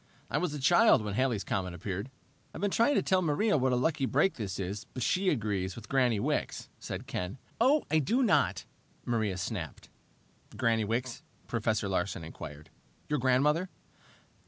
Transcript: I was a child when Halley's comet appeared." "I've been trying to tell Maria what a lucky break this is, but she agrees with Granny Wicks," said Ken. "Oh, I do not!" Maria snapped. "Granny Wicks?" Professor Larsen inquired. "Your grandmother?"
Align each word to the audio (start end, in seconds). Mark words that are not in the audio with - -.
I 0.31 0.39
was 0.39 0.51
a 0.55 0.59
child 0.59 1.03
when 1.03 1.13
Halley's 1.13 1.43
comet 1.43 1.75
appeared." 1.75 2.09
"I've 2.55 2.61
been 2.61 2.71
trying 2.71 2.95
to 2.95 3.03
tell 3.03 3.21
Maria 3.21 3.55
what 3.55 3.71
a 3.71 3.75
lucky 3.75 4.07
break 4.07 4.33
this 4.33 4.59
is, 4.59 4.87
but 4.95 5.03
she 5.03 5.29
agrees 5.29 5.75
with 5.75 5.87
Granny 5.87 6.19
Wicks," 6.19 6.69
said 6.79 7.05
Ken. 7.05 7.37
"Oh, 7.59 7.83
I 7.91 7.99
do 7.99 8.23
not!" 8.23 8.65
Maria 9.05 9.37
snapped. 9.37 9.89
"Granny 10.57 10.85
Wicks?" 10.85 11.21
Professor 11.45 11.87
Larsen 11.87 12.23
inquired. 12.23 12.71
"Your 13.09 13.19
grandmother?" 13.19 13.69